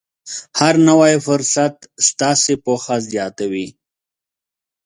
[0.59, 1.75] هر نوی فرصت
[2.07, 3.67] ستاسې پوهه زیاتوي.